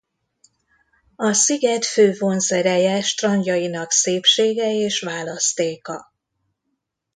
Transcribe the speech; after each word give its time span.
A 1.15 1.33
sziget 1.33 1.85
fő 1.85 2.13
vonzereje 2.17 3.01
strandjainak 3.01 3.91
szépsége 3.91 4.71
és 4.75 4.99
választéka. 5.01 6.13